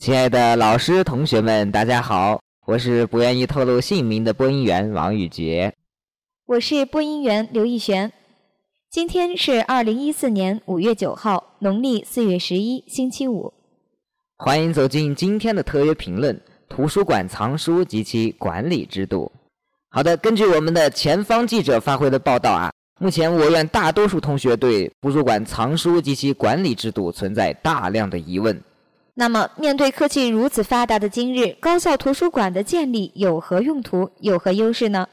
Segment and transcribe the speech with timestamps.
[0.00, 5.74] 亲爱的老师、同学们，大家好，我是不愿意透露姓名的播音员王宇杰。
[6.46, 8.10] 我是播音员刘逸璇。
[8.88, 13.52] 今天是二零一四年五月九号，农历四月十一，星期五。
[14.38, 19.30] 欢迎走进今天的特约评论：图书馆藏书及其管理制度。
[19.90, 28.58] 好的，根据我们的前方记者发回的报道啊，目前我院大多数同学对图书馆藏书及其管理制度存在大量的疑问。
[29.20, 35.06] 那么，面对科技如此发达的今日，高校图书馆的建立有何用途，有何优势呢？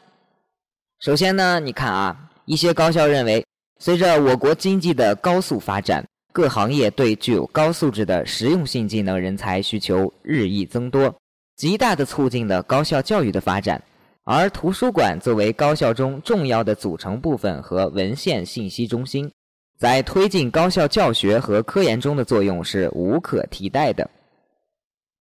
[1.02, 3.46] 首先呢，你看啊，一些高校认为，
[3.82, 11.14] 随着我国经济的高速发展，各行业对具有高素质的实用性技能人才需求日益增多，
[11.58, 13.84] 极大的促进了高校教育的发展。
[14.24, 19.30] 而图书馆作为高校中重要的组成部分和文献信息中心。
[19.78, 24.10] 在推进高校教学和科研中的作用是无可替代的。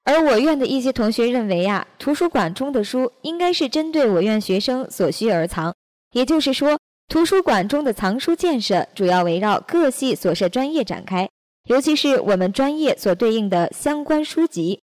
[0.05, 5.75] 而我院的一些同学认为呀，图书馆中的书应该是针对我院学生所需而藏，
[6.13, 11.29] 也就是说，图书馆中的藏书建设主要围绕各系所设专业展开，
[11.69, 14.81] 尤其是我们专业所对应的相关书籍，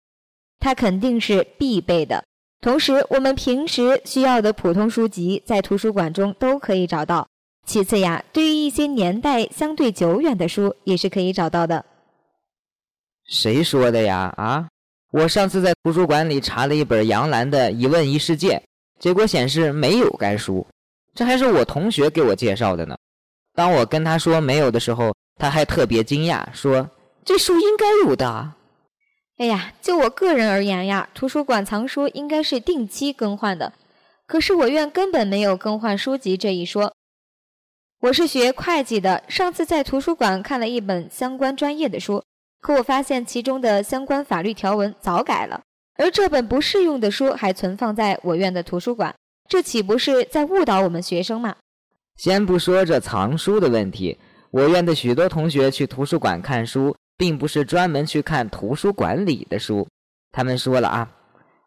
[0.59, 2.23] 它肯定是必备的。
[2.61, 7.27] 同时，我们平时需要的普通书籍在图书馆中都可以找到。
[7.65, 11.85] 其次呀，对于一些年代相对久远的书，也是可以找到的。
[13.25, 14.33] 谁说的呀？
[14.35, 14.67] 啊，
[15.11, 18.57] 我上次在图书馆里查了一本杨澜的《一问一世界》，
[18.99, 20.67] 结果显示没有该书。
[21.15, 22.97] 这还是我同学给我介绍的呢。
[23.53, 26.89] 当我跟他说没有的时候，他还特别惊讶，说
[27.23, 28.53] 这书应该有的。
[29.37, 33.71] 哎呀，就我个人而言呀，图书馆藏书应该是定期更换的，
[34.27, 36.93] 可是我院根本没有更换书籍这一说。
[38.03, 42.21] 我是学会计的，上次在图书馆看了一本相关专业的书，
[42.59, 45.61] 可我发现其中的相关法律条文早改了，
[45.95, 49.15] 而这本不适用的书还存放在我院的图书馆，
[49.47, 51.55] 这岂不是在误导我们学生吗？
[52.17, 54.19] 先不说这藏书的问题，
[54.51, 59.87] 我院的许多同学去图书馆看书，并不是专门去看图书馆里的书。
[60.33, 61.09] 他们说了啊，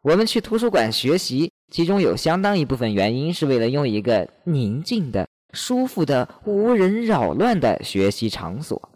[0.03, 5.27] 我们去图书馆学习，其中有相当一部分原因是为了用一个宁静的。
[5.53, 8.91] 舒服的、无人扰乱的学习场所。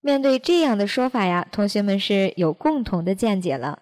[0.00, 3.80] 面对这样的说法呀，同学们是有共同的见解了。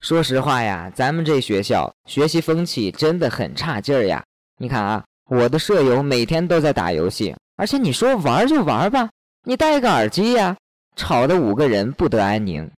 [0.00, 4.24] 说实话呀，咱们这学校学习风气真的很差劲儿呀。
[4.58, 9.10] 你看啊，我的舍友每天都在打游戏，而且你说玩就玩吧，
[9.44, 10.56] 你戴个耳机呀，
[10.96, 12.70] 吵得五个人不得安宁。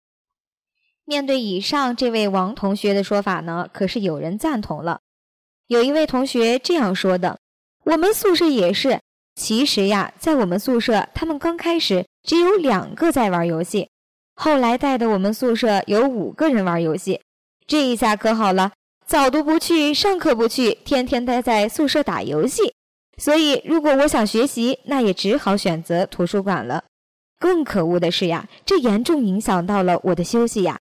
[1.04, 5.00] 面对以上这位王同学的说法呢，可是有人赞同了。
[5.66, 7.38] 有一位同学这样说的
[7.84, 9.00] ：“我们宿舍也是。
[9.34, 13.88] 其实呀，在我们宿舍，他们刚开始只有两个在玩游戏，
[14.34, 17.20] 后来带的我们宿舍有五个人玩游戏。
[17.66, 18.72] 这一下可好了，
[19.06, 22.74] 早读不去，上课不去，天天待在宿舍打游戏。
[23.16, 26.84] 所以，如果我想学习，那也只好选择图书馆了。
[27.40, 30.78] 更可恶的是呀，这严重影响到了我的休息呀。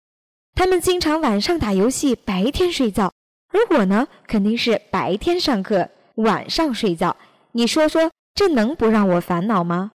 [0.55, 3.13] 他们经常晚上打游戏，白天睡觉。”
[3.51, 7.17] 而我呢，肯定是白天上课，晚上睡觉。
[7.53, 9.91] 你说说，这能不让我烦恼吗？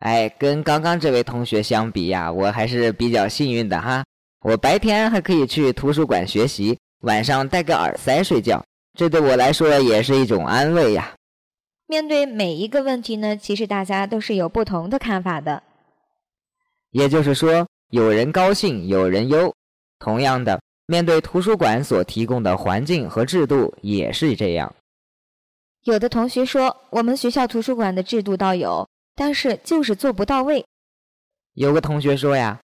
[0.00, 4.04] 哎，跟刚刚这位同学相比呀，我还是比较幸运的哈。
[4.42, 8.62] 我白天还可以去图书馆学习，晚上戴个耳塞睡觉，
[8.96, 11.14] 这对我来说也是一种安慰呀。
[11.86, 15.62] 面对每一个问题呢，其实大家都是有不同的看法的。
[16.90, 19.54] 也就是说，有人高兴，有人忧。
[19.98, 20.60] 同样的。
[20.90, 24.74] 面对图书馆所提供的环境和制度也是这样。
[25.84, 30.64] 有的同学说，我们学校图书馆的制度倒有，但是就是做不到位。
[31.52, 32.58] 有个同学说呀，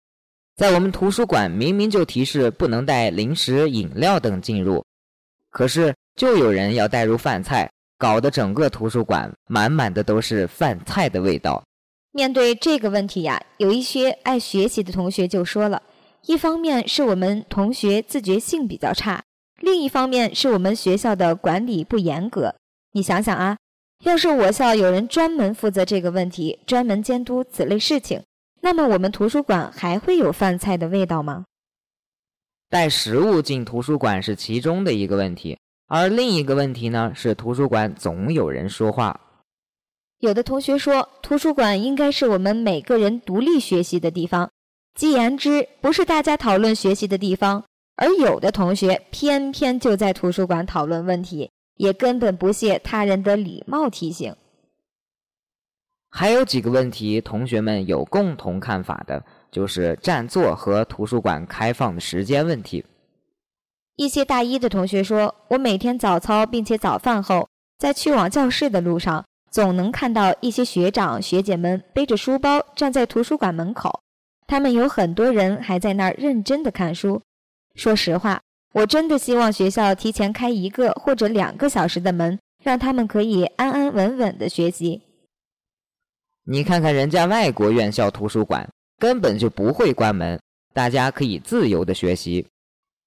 [0.56, 4.82] 在我们图书馆明明就提示不能带零食、饮料等进入，
[5.50, 11.62] 可是就有人要带入饭菜，搞得整个图书馆满满的都是饭菜的味道。
[12.12, 15.82] 面对这个问题呀，有一些爱学习的同学就说了。
[16.26, 19.22] 一方面是我们同学自觉性比较差，
[19.60, 22.54] 另一方面是我们学校的管理不严格。
[22.92, 23.58] 你想想啊，
[24.04, 28.22] 要是我校有人专门负责这个问题，专门监督此类事情，
[28.62, 31.44] 那么我们图书馆还会有饭菜的味道吗？
[32.70, 39.20] 带食物进图书馆是其中的一个问题，而另一个问题呢是图书馆总有人说话。
[40.20, 44.50] 有的同学说，图书馆应该是我们每个人独立学习的地方。
[44.94, 47.64] 既言之，不是大家讨论学习的地方，
[47.96, 54.34] 而有的同学偏偏就在图书馆讨论问题，也根本不屑他人的礼貌提醒。
[56.10, 62.84] 还有几个问题，同学们有共同看法的，就是占座和图书馆开放的时间问题。
[63.96, 67.48] 一些大一的同学说：“我每天早操并且早饭后，
[67.78, 74.00] 在去往教室的路上，总能看到一些学长学姐们背着书包站在图书馆门口，
[74.46, 77.22] 他们有很多人还在那儿认真的看书。
[77.74, 78.40] 说实话，
[78.72, 85.02] 我真的希望学校提前开一个或者两个小时的门，让他们可以安安稳稳的学习。
[86.44, 88.68] 你看看人家外国院校图书馆
[88.98, 90.38] 根本就不会关门，
[90.72, 92.46] 大家可以自由的学习。”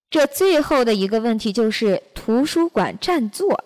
[0.10, 3.64] 这最后的一个问题就是图书馆占座。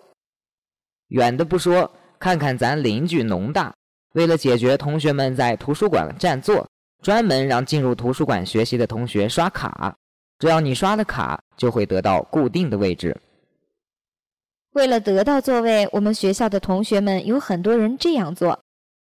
[1.08, 3.72] 远的不说，看看咱邻居农大，
[4.14, 6.66] 为了解决同学们在图书馆占座，
[7.02, 9.94] 专门让进入图书馆学习的同学刷卡，
[10.38, 13.20] 只要你刷了卡，就会得到固定的位置。
[14.72, 18.62] 为了得到座位，我们学校的同学们有很多人这样做：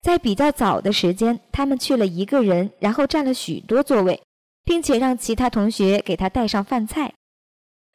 [0.01, 4.23] 在比较早的时间，他们去了一个人，然后占了许多座位。
[4.65, 7.15] 并且让其他同学给他带上饭菜，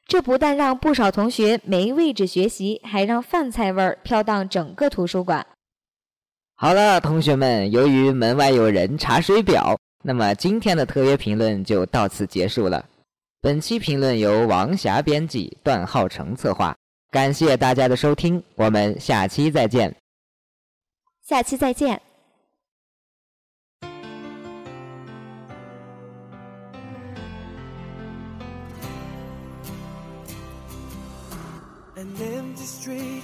[0.05, 5.47] 这不但让不少同学没位置学习，还让饭菜味儿飘荡整个图书馆。
[6.59, 12.83] 好了，同学们，由于门外有人查水表，那么今天的特约评论就到此结束了。
[13.39, 16.75] 本期评论由王霞编辑，段浩成策划，
[17.11, 19.95] 感谢大家的收听，我们下期再见。
[21.21, 22.01] 下期再见。
[31.95, 33.23] An empty street,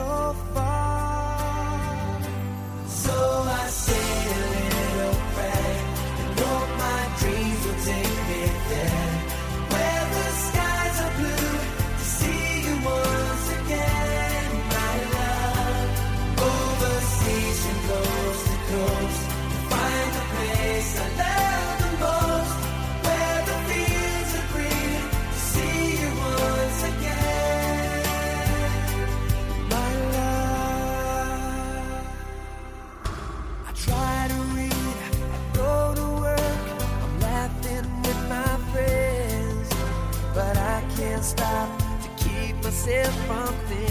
[0.00, 0.69] So far.
[41.22, 41.68] Stop
[42.02, 43.89] to keep myself from thinking.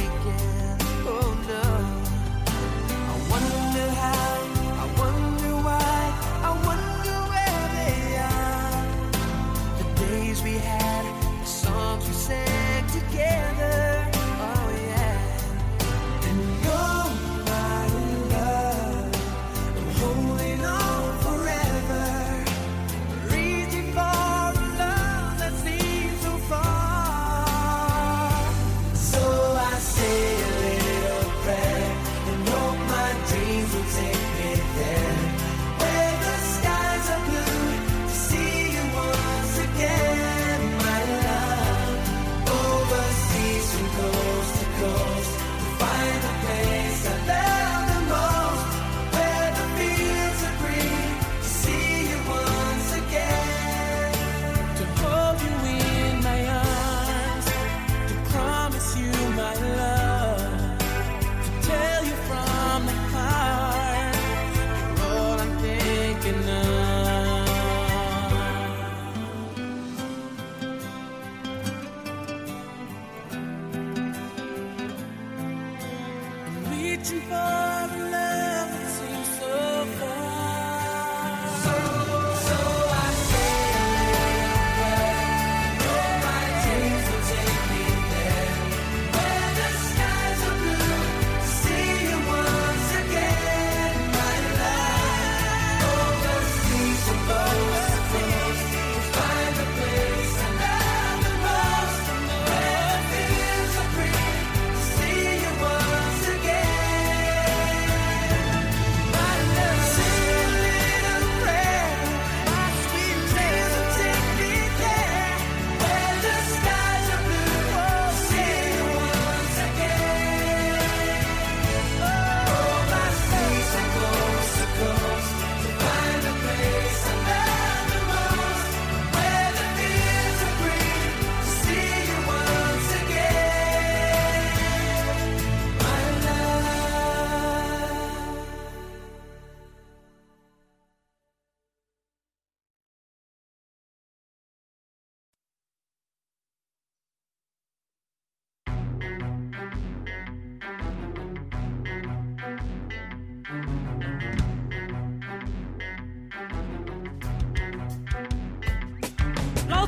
[77.12, 77.59] waiting for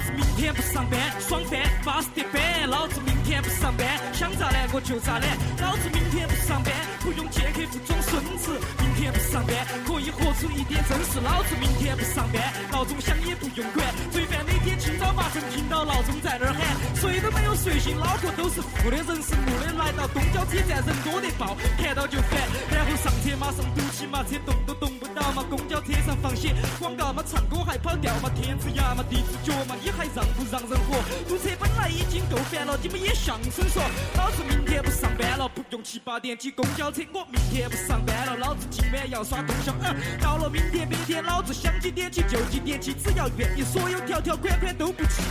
[0.01, 2.69] 子明天不上班，爽翻，巴适的板。
[2.69, 5.37] 老子明天不上班，想咋懒我就咋懒。
[5.61, 8.59] 老子明天不上班，不用见客户装孙子。
[8.81, 9.55] 明天不上班，
[9.85, 11.19] 可以活出一点真实。
[11.21, 12.41] 老子明天不上班，
[12.71, 13.85] 闹钟响也不用管。
[14.11, 16.61] 罪犯每天清早八晨听到闹钟在那儿喊，
[16.97, 19.73] 谁都没有睡醒，脑壳都是负的，人是木的。
[19.77, 22.39] 来到公交车站，人多得爆，看到就烦。
[22.73, 25.43] 然后上车马上堵起马车，动都动到嘛。
[25.51, 30.97] 公交车上放些广告嘛，唱歌还跑调嘛，天子牙嘛，地子脚嘛，你还让不让人活？
[31.27, 33.83] 堵车本来已经够烦了，你们也相声说，
[34.15, 39.73] 老子明天不上班了，不用七八点挤公交车，我明天不上班了，老子今晚要耍通宵。
[39.81, 45.21] 嗯，到了明天，明天老子想几点起就几点起，只要愿意，所有条条款款都不弃。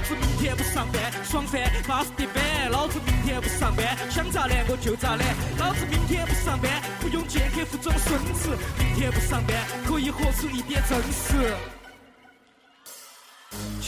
[0.00, 2.70] 老子明天不上班，爽翻，巴适的板。
[2.70, 5.36] 老子明天不上班，想咋懒我就咋懒。
[5.58, 8.56] 老子明天不上班，不用见客户装孙子。
[8.78, 9.54] 明天不上班，
[9.86, 11.54] 可以活出一点真实。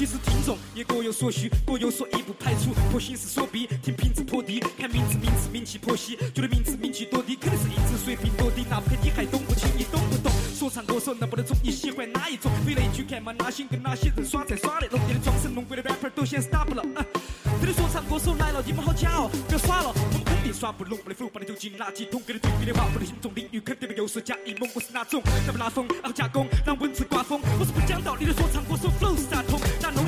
[0.02, 10.32] 其实听众也各有所需，各有所依，不排除破形式所逼，听品质颇低，看名字名次名气颇稀，觉得名字名气多低，肯定是一直水平多低，那不看你还懂不清，你懂不懂？
[10.58, 12.50] 说唱歌手那么多种，你喜欢哪一种？
[12.66, 14.98] 回来去看嘛，哪些跟哪些人耍才耍得拢？
[15.06, 16.82] 你的装神弄鬼的 rapper 都先 stop 了。
[17.60, 25.22] 这里说唱歌手来了，你们好假哦，不要耍了，我们肯定耍不拢，我的 flow 把你丢进垃圾桶，给你对比的话，我的心中领域肯定没有色加一猛，我是哪种？
[25.46, 27.40] 那不拉风，然后加工，让文字刮风。
[27.60, 29.40] 我是不讲道理的说唱歌手，flow 是咋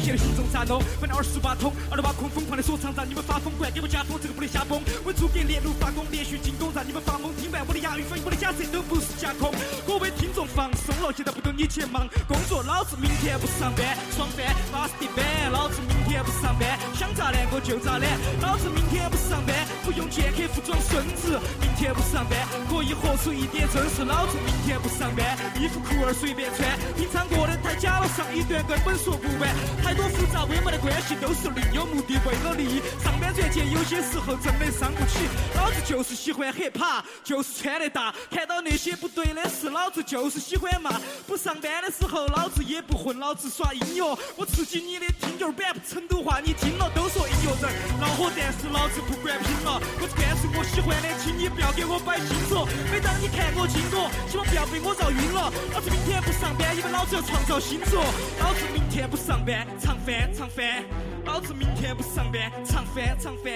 [0.04, 0.12] 通？
[0.12, 0.80] 那弄些的心中咋弄？
[1.00, 4.82] 反正二十八通，二十八空，疯狂的说唱让你们发疯，管给我加风，这个不能瞎崩。
[5.04, 7.32] 稳住给链路发功，连续进攻让你们发懵。
[7.40, 9.50] 听完我的押韵反应，我的假设都不是假空。
[9.86, 15.24] 各位听众放松了，现在不等你去忙工作，老子明天不上班，爽翻，巴适的板。
[15.52, 18.04] 老子明天不上班，想咋懒我就咋懒。
[18.42, 21.40] 老子明天不上班，不用见客户装孙子。
[21.60, 22.36] 明天不上班，
[22.68, 24.04] 可以活出一点真实。
[24.04, 25.24] 老子明天不上班，
[25.56, 26.68] 衣服裤儿随便穿。
[26.96, 29.48] 平常过得太假了，上一段根本说不完。
[29.94, 32.82] 多复杂微妙的关系都是另有目的，为了利益。
[33.02, 35.28] 上班赚钱有些时候真的伤不起。
[35.54, 38.14] 老子就是喜欢 hip 就是穿得大。
[38.30, 41.00] 看到那些不对的事，老子就是喜欢骂。
[41.26, 44.18] 不上班的时候，老子也不混，老子耍音乐。
[44.36, 49.80] 我刺激你的听觉版，成都话你听了都说音乐人恼火，但是老子不管拼了。
[50.00, 52.66] 我只干出我喜欢的，请你不要给我摆星座。
[52.90, 55.52] 每当你看我经过，希望不要被我绕晕了。
[55.72, 58.02] 老子明天不上班，因为老子要创造新作。
[58.40, 60.82] 老子明天不上班，唱翻唱翻。
[61.26, 63.52] 老子明天不上班，唱翻唱翻。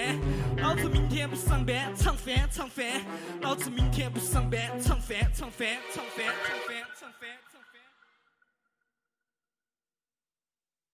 [0.57, 2.85] 老子明天不上班，唱翻唱翻。
[3.41, 7.48] 老子明天不上班，唱翻唱翻唱翻唱翻唱翻。